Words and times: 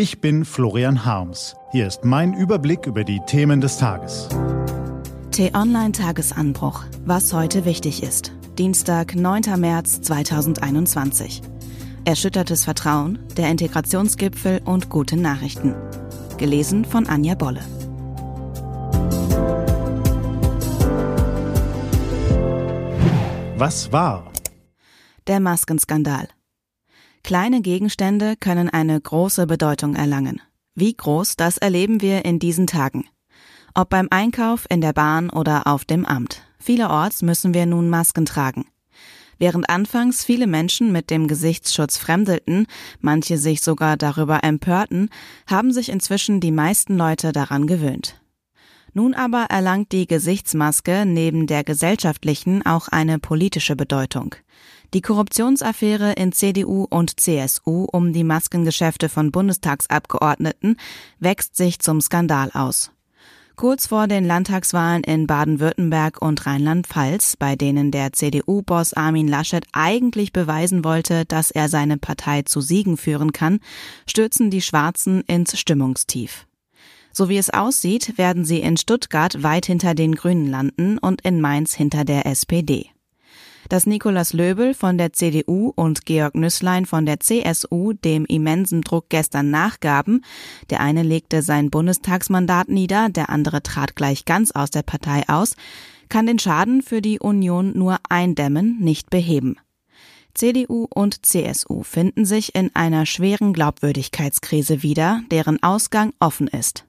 Ich 0.00 0.20
bin 0.20 0.44
Florian 0.44 1.04
Harms. 1.04 1.56
Hier 1.72 1.84
ist 1.88 2.04
mein 2.04 2.32
Überblick 2.32 2.86
über 2.86 3.02
die 3.02 3.18
Themen 3.26 3.60
des 3.60 3.78
Tages. 3.78 4.28
T-Online 5.32 5.90
Tagesanbruch. 5.90 6.84
Was 7.04 7.32
heute 7.32 7.64
wichtig 7.64 8.04
ist. 8.04 8.32
Dienstag, 8.56 9.16
9. 9.16 9.58
März 9.58 10.00
2021. 10.02 11.42
Erschüttertes 12.04 12.62
Vertrauen, 12.62 13.18
der 13.36 13.50
Integrationsgipfel 13.50 14.60
und 14.64 14.88
gute 14.88 15.16
Nachrichten. 15.16 15.74
Gelesen 16.36 16.84
von 16.84 17.08
Anja 17.08 17.34
Bolle. 17.34 17.64
Was 23.56 23.90
war? 23.90 24.30
Der 25.26 25.40
Maskenskandal. 25.40 26.28
Kleine 27.28 27.60
Gegenstände 27.60 28.36
können 28.40 28.70
eine 28.70 28.98
große 28.98 29.46
Bedeutung 29.46 29.94
erlangen. 29.96 30.40
Wie 30.74 30.94
groß, 30.94 31.36
das 31.36 31.58
erleben 31.58 32.00
wir 32.00 32.24
in 32.24 32.38
diesen 32.38 32.66
Tagen. 32.66 33.04
Ob 33.74 33.90
beim 33.90 34.08
Einkauf, 34.10 34.64
in 34.70 34.80
der 34.80 34.94
Bahn 34.94 35.28
oder 35.28 35.66
auf 35.66 35.84
dem 35.84 36.06
Amt. 36.06 36.40
Vielerorts 36.58 37.20
müssen 37.20 37.52
wir 37.52 37.66
nun 37.66 37.90
Masken 37.90 38.24
tragen. 38.24 38.64
Während 39.36 39.68
anfangs 39.68 40.24
viele 40.24 40.46
Menschen 40.46 40.90
mit 40.90 41.10
dem 41.10 41.28
Gesichtsschutz 41.28 41.98
fremdelten, 41.98 42.66
manche 43.00 43.36
sich 43.36 43.60
sogar 43.60 43.98
darüber 43.98 44.42
empörten, 44.42 45.10
haben 45.46 45.70
sich 45.70 45.90
inzwischen 45.90 46.40
die 46.40 46.50
meisten 46.50 46.96
Leute 46.96 47.32
daran 47.32 47.66
gewöhnt. 47.66 48.22
Nun 48.94 49.12
aber 49.12 49.48
erlangt 49.50 49.92
die 49.92 50.06
Gesichtsmaske 50.06 51.04
neben 51.04 51.46
der 51.46 51.62
gesellschaftlichen 51.62 52.64
auch 52.64 52.88
eine 52.88 53.18
politische 53.18 53.76
Bedeutung. 53.76 54.34
Die 54.94 55.02
Korruptionsaffäre 55.02 56.12
in 56.14 56.32
CDU 56.32 56.86
und 56.88 57.20
CSU 57.20 57.86
um 57.92 58.14
die 58.14 58.24
Maskengeschäfte 58.24 59.10
von 59.10 59.30
Bundestagsabgeordneten 59.30 60.78
wächst 61.20 61.56
sich 61.56 61.78
zum 61.80 62.00
Skandal 62.00 62.50
aus. 62.54 62.90
Kurz 63.56 63.88
vor 63.88 64.06
den 64.06 64.24
Landtagswahlen 64.24 65.04
in 65.04 65.26
Baden-Württemberg 65.26 66.22
und 66.22 66.46
Rheinland-Pfalz, 66.46 67.36
bei 67.36 67.54
denen 67.54 67.90
der 67.90 68.14
CDU-Boss 68.14 68.94
Armin 68.94 69.28
Laschet 69.28 69.66
eigentlich 69.72 70.32
beweisen 70.32 70.84
wollte, 70.84 71.26
dass 71.26 71.50
er 71.50 71.68
seine 71.68 71.98
Partei 71.98 72.42
zu 72.42 72.62
Siegen 72.62 72.96
führen 72.96 73.32
kann, 73.32 73.58
stürzen 74.06 74.50
die 74.50 74.62
Schwarzen 74.62 75.20
ins 75.22 75.58
Stimmungstief. 75.58 76.46
So 77.12 77.28
wie 77.28 77.36
es 77.36 77.50
aussieht, 77.50 78.16
werden 78.16 78.44
sie 78.46 78.60
in 78.60 78.76
Stuttgart 78.78 79.42
weit 79.42 79.66
hinter 79.66 79.94
den 79.94 80.14
Grünen 80.14 80.46
landen 80.46 80.96
und 80.96 81.20
in 81.22 81.40
Mainz 81.40 81.74
hinter 81.74 82.04
der 82.04 82.24
SPD 82.26 82.90
dass 83.68 83.86
Nikolaus 83.86 84.32
Löbel 84.32 84.74
von 84.74 84.98
der 84.98 85.12
CDU 85.12 85.72
und 85.74 86.06
Georg 86.06 86.34
Nüßlein 86.34 86.86
von 86.86 87.06
der 87.06 87.20
CSU 87.20 87.92
dem 87.92 88.24
immensen 88.24 88.82
Druck 88.82 89.08
gestern 89.08 89.50
nachgaben. 89.50 90.24
Der 90.70 90.80
eine 90.80 91.02
legte 91.02 91.42
sein 91.42 91.70
Bundestagsmandat 91.70 92.68
nieder, 92.68 93.08
der 93.08 93.30
andere 93.30 93.62
trat 93.62 93.96
gleich 93.96 94.24
ganz 94.24 94.50
aus 94.50 94.70
der 94.70 94.82
Partei 94.82 95.24
aus, 95.28 95.54
kann 96.08 96.26
den 96.26 96.38
Schaden 96.38 96.82
für 96.82 97.02
die 97.02 97.18
Union 97.18 97.72
nur 97.76 97.98
eindämmen, 98.08 98.78
nicht 98.80 99.10
beheben. 99.10 99.56
CDU 100.34 100.86
und 100.88 101.26
CSU 101.26 101.82
finden 101.82 102.24
sich 102.24 102.54
in 102.54 102.74
einer 102.74 103.06
schweren 103.06 103.52
Glaubwürdigkeitskrise 103.52 104.82
wieder, 104.82 105.22
deren 105.30 105.62
Ausgang 105.62 106.12
offen 106.20 106.46
ist. 106.46 106.87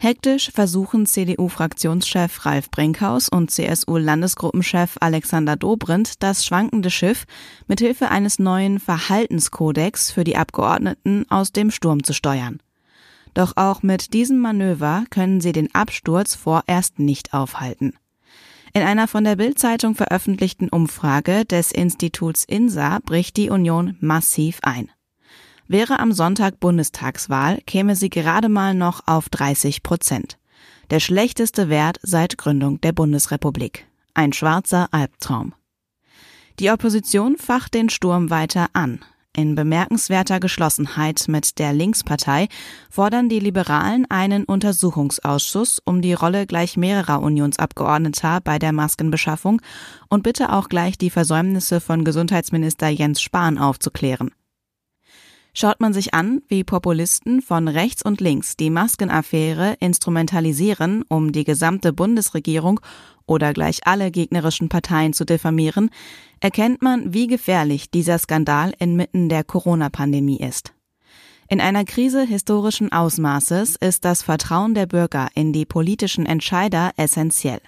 Hektisch 0.00 0.52
versuchen 0.54 1.06
CDU-Fraktionschef 1.06 2.46
Ralf 2.46 2.70
Brinkhaus 2.70 3.28
und 3.28 3.50
CSU-Landesgruppenchef 3.50 4.96
Alexander 5.00 5.56
Dobrindt 5.56 6.22
das 6.22 6.46
schwankende 6.46 6.88
Schiff 6.88 7.24
mithilfe 7.66 8.08
eines 8.08 8.38
neuen 8.38 8.78
Verhaltenskodex 8.78 10.12
für 10.12 10.22
die 10.22 10.36
Abgeordneten 10.36 11.26
aus 11.30 11.50
dem 11.50 11.72
Sturm 11.72 12.04
zu 12.04 12.12
steuern. 12.12 12.60
Doch 13.34 13.54
auch 13.56 13.82
mit 13.82 14.14
diesem 14.14 14.38
Manöver 14.38 15.04
können 15.10 15.40
sie 15.40 15.50
den 15.50 15.74
Absturz 15.74 16.36
vorerst 16.36 17.00
nicht 17.00 17.34
aufhalten. 17.34 17.94
In 18.72 18.82
einer 18.82 19.08
von 19.08 19.24
der 19.24 19.34
Bild-Zeitung 19.34 19.96
veröffentlichten 19.96 20.68
Umfrage 20.68 21.44
des 21.44 21.72
Instituts 21.72 22.44
INSA 22.44 23.00
bricht 23.04 23.36
die 23.36 23.50
Union 23.50 23.96
massiv 23.98 24.60
ein. 24.62 24.92
Wäre 25.70 25.98
am 25.98 26.12
Sonntag 26.12 26.60
Bundestagswahl, 26.60 27.60
käme 27.66 27.94
sie 27.94 28.08
gerade 28.08 28.48
mal 28.48 28.72
noch 28.72 29.06
auf 29.06 29.28
30 29.28 29.82
Prozent. 29.82 30.38
Der 30.88 30.98
schlechteste 30.98 31.68
Wert 31.68 31.98
seit 32.02 32.38
Gründung 32.38 32.80
der 32.80 32.92
Bundesrepublik. 32.92 33.86
Ein 34.14 34.32
schwarzer 34.32 34.88
Albtraum. 34.92 35.52
Die 36.58 36.70
Opposition 36.70 37.36
facht 37.36 37.74
den 37.74 37.90
Sturm 37.90 38.30
weiter 38.30 38.68
an. 38.72 39.04
In 39.36 39.54
bemerkenswerter 39.54 40.40
Geschlossenheit 40.40 41.26
mit 41.28 41.58
der 41.58 41.74
Linkspartei 41.74 42.48
fordern 42.88 43.28
die 43.28 43.38
Liberalen 43.38 44.10
einen 44.10 44.44
Untersuchungsausschuss 44.44 45.82
um 45.84 46.00
die 46.00 46.14
Rolle 46.14 46.46
gleich 46.46 46.78
mehrerer 46.78 47.20
Unionsabgeordneter 47.20 48.40
bei 48.40 48.58
der 48.58 48.72
Maskenbeschaffung 48.72 49.60
und 50.08 50.22
bitte 50.22 50.50
auch 50.50 50.70
gleich 50.70 50.96
die 50.96 51.10
Versäumnisse 51.10 51.80
von 51.80 52.04
Gesundheitsminister 52.04 52.88
Jens 52.88 53.20
Spahn 53.20 53.58
aufzuklären. 53.58 54.32
Schaut 55.60 55.80
man 55.80 55.92
sich 55.92 56.14
an, 56.14 56.40
wie 56.46 56.62
Populisten 56.62 57.42
von 57.42 57.66
rechts 57.66 58.04
und 58.04 58.20
links 58.20 58.56
die 58.56 58.70
Maskenaffäre 58.70 59.74
instrumentalisieren, 59.80 61.02
um 61.08 61.32
die 61.32 61.42
gesamte 61.42 61.92
Bundesregierung 61.92 62.78
oder 63.26 63.52
gleich 63.52 63.84
alle 63.84 64.12
gegnerischen 64.12 64.68
Parteien 64.68 65.14
zu 65.14 65.24
diffamieren, 65.24 65.90
erkennt 66.38 66.80
man, 66.80 67.12
wie 67.12 67.26
gefährlich 67.26 67.90
dieser 67.90 68.18
Skandal 68.18 68.72
inmitten 68.78 69.28
der 69.28 69.42
Corona-Pandemie 69.42 70.38
ist. 70.38 70.74
In 71.48 71.60
einer 71.60 71.84
Krise 71.84 72.22
historischen 72.22 72.92
Ausmaßes 72.92 73.74
ist 73.80 74.04
das 74.04 74.22
Vertrauen 74.22 74.74
der 74.74 74.86
Bürger 74.86 75.26
in 75.34 75.52
die 75.52 75.66
politischen 75.66 76.24
Entscheider 76.24 76.92
essentiell. 76.96 77.62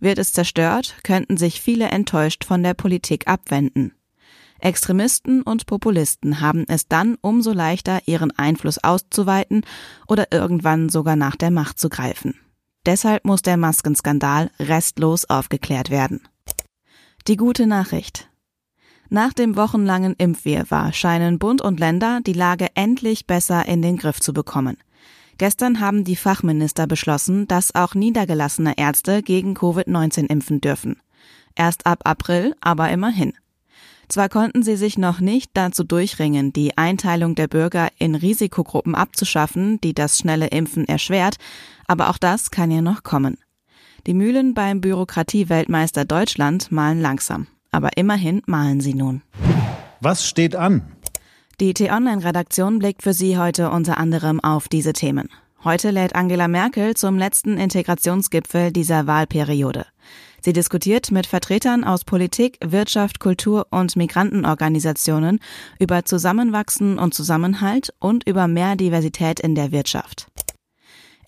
Wird 0.00 0.18
es 0.18 0.32
zerstört, 0.32 0.96
könnten 1.04 1.36
sich 1.36 1.60
viele 1.60 1.84
enttäuscht 1.84 2.42
von 2.42 2.64
der 2.64 2.74
Politik 2.74 3.28
abwenden. 3.28 3.92
Extremisten 4.62 5.42
und 5.42 5.66
Populisten 5.66 6.40
haben 6.40 6.64
es 6.68 6.86
dann 6.86 7.16
umso 7.20 7.52
leichter, 7.52 8.00
ihren 8.06 8.30
Einfluss 8.38 8.78
auszuweiten 8.78 9.64
oder 10.06 10.32
irgendwann 10.32 10.88
sogar 10.88 11.16
nach 11.16 11.36
der 11.36 11.50
Macht 11.50 11.78
zu 11.78 11.88
greifen. 11.88 12.34
Deshalb 12.86 13.24
muss 13.24 13.42
der 13.42 13.56
Maskenskandal 13.56 14.50
restlos 14.58 15.24
aufgeklärt 15.24 15.90
werden. 15.90 16.20
Die 17.28 17.36
gute 17.36 17.66
Nachricht. 17.66 18.28
Nach 19.08 19.32
dem 19.32 19.56
wochenlangen 19.56 20.14
Impfwirrwarr 20.16 20.92
scheinen 20.92 21.38
Bund 21.38 21.60
und 21.60 21.78
Länder 21.78 22.20
die 22.26 22.32
Lage 22.32 22.68
endlich 22.74 23.26
besser 23.26 23.66
in 23.66 23.82
den 23.82 23.98
Griff 23.98 24.20
zu 24.20 24.32
bekommen. 24.32 24.78
Gestern 25.38 25.80
haben 25.80 26.04
die 26.04 26.16
Fachminister 26.16 26.86
beschlossen, 26.86 27.46
dass 27.46 27.74
auch 27.74 27.94
niedergelassene 27.94 28.74
Ärzte 28.76 29.22
gegen 29.22 29.54
Covid-19 29.54 30.26
impfen 30.28 30.60
dürfen. 30.60 31.00
Erst 31.54 31.86
ab 31.86 32.00
April, 32.04 32.54
aber 32.60 32.90
immerhin. 32.90 33.34
Zwar 34.12 34.28
konnten 34.28 34.62
sie 34.62 34.76
sich 34.76 34.98
noch 34.98 35.20
nicht 35.20 35.52
dazu 35.54 35.84
durchringen, 35.84 36.52
die 36.52 36.76
Einteilung 36.76 37.34
der 37.34 37.48
Bürger 37.48 37.88
in 37.96 38.14
Risikogruppen 38.14 38.94
abzuschaffen, 38.94 39.80
die 39.80 39.94
das 39.94 40.18
schnelle 40.18 40.48
Impfen 40.48 40.86
erschwert, 40.86 41.36
aber 41.86 42.10
auch 42.10 42.18
das 42.18 42.50
kann 42.50 42.70
ja 42.70 42.82
noch 42.82 43.04
kommen. 43.04 43.38
Die 44.06 44.12
Mühlen 44.12 44.52
beim 44.52 44.82
Bürokratie-Weltmeister 44.82 46.04
Deutschland 46.04 46.70
malen 46.70 47.00
langsam, 47.00 47.46
aber 47.70 47.96
immerhin 47.96 48.42
malen 48.44 48.82
sie 48.82 48.92
nun. 48.92 49.22
Was 50.02 50.28
steht 50.28 50.56
an? 50.56 50.82
Die 51.58 51.72
T-Online-Redaktion 51.72 52.80
blickt 52.80 53.02
für 53.02 53.14
Sie 53.14 53.38
heute 53.38 53.70
unter 53.70 53.96
anderem 53.96 54.40
auf 54.40 54.68
diese 54.68 54.92
Themen. 54.92 55.30
Heute 55.64 55.92
lädt 55.92 56.16
Angela 56.16 56.48
Merkel 56.48 56.94
zum 56.96 57.16
letzten 57.16 57.56
Integrationsgipfel 57.56 58.72
dieser 58.72 59.06
Wahlperiode. 59.06 59.86
Sie 60.40 60.52
diskutiert 60.52 61.12
mit 61.12 61.24
Vertretern 61.24 61.84
aus 61.84 62.04
Politik, 62.04 62.58
Wirtschaft, 62.64 63.20
Kultur 63.20 63.68
und 63.70 63.94
Migrantenorganisationen 63.94 65.38
über 65.78 66.04
Zusammenwachsen 66.04 66.98
und 66.98 67.14
Zusammenhalt 67.14 67.94
und 68.00 68.26
über 68.26 68.48
mehr 68.48 68.74
Diversität 68.74 69.38
in 69.38 69.54
der 69.54 69.70
Wirtschaft. 69.70 70.26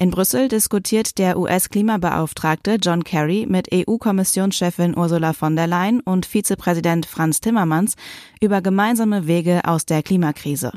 In 0.01 0.11
Brüssel 0.11 0.49
diskutiert 0.49 1.19
der 1.19 1.39
US-Klimabeauftragte 1.39 2.79
John 2.83 3.05
Kerry 3.05 3.47
mit 3.49 3.69
EU-Kommissionschefin 3.73 4.99
Ursula 4.99 5.33
von 5.33 5.55
der 5.55 5.69
Leyen 5.69 6.01
und 6.01 6.27
Vizepräsident 6.27 7.07
Franz 7.07 7.41
Timmermans 7.41 7.95
über 8.41 8.61
gemeinsame 8.63 9.29
Wege 9.29 9.61
aus 9.65 9.87
der 9.87 10.03
Klimakrise. 10.03 10.73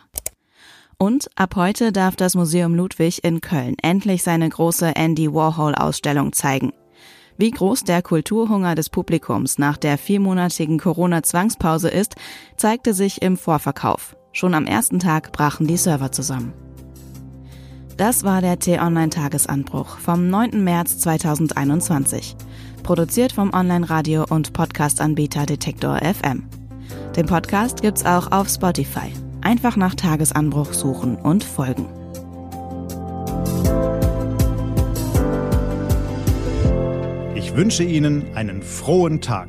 Und 0.99 1.29
ab 1.35 1.55
heute 1.55 1.91
darf 1.91 2.15
das 2.15 2.33
Museum 2.33 2.73
Ludwig 2.73 3.23
in 3.23 3.39
Köln 3.39 3.75
endlich 3.83 4.23
seine 4.23 4.49
große 4.49 4.95
Andy 4.95 5.31
Warhol-Ausstellung 5.31 6.33
zeigen. 6.33 6.73
Wie 7.37 7.51
groß 7.51 7.83
der 7.83 8.01
Kulturhunger 8.01 8.73
des 8.73 8.89
Publikums 8.89 9.59
nach 9.59 9.77
der 9.77 9.99
viermonatigen 9.99 10.79
Corona-Zwangspause 10.79 11.89
ist, 11.89 12.15
zeigte 12.57 12.95
sich 12.95 13.21
im 13.21 13.37
Vorverkauf. 13.37 14.15
Schon 14.31 14.55
am 14.55 14.65
ersten 14.65 14.97
Tag 14.97 15.31
brachen 15.31 15.67
die 15.67 15.77
Server 15.77 16.11
zusammen. 16.11 16.53
Das 17.95 18.23
war 18.23 18.41
der 18.41 18.57
T-Online-Tagesanbruch 18.57 19.97
vom 19.99 20.29
9. 20.29 20.63
März 20.63 20.97
2021. 20.99 22.35
Produziert 22.81 23.31
vom 23.31 23.53
Online-Radio- 23.53 24.25
und 24.29 24.53
Podcast-Anbieter 24.53 25.45
Detektor 25.45 25.99
FM. 25.99 26.47
Den 27.15 27.27
Podcast 27.27 27.81
gibt's 27.81 28.05
auch 28.05 28.31
auf 28.31 28.49
Spotify. 28.49 29.11
Einfach 29.47 29.77
nach 29.77 29.95
Tagesanbruch 29.95 30.73
suchen 30.73 31.15
und 31.15 31.41
folgen. 31.41 31.85
Ich 37.33 37.55
wünsche 37.55 37.85
Ihnen 37.85 38.35
einen 38.35 38.61
frohen 38.61 39.21
Tag. 39.21 39.47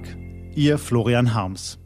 Ihr 0.54 0.78
Florian 0.78 1.34
Harms. 1.34 1.80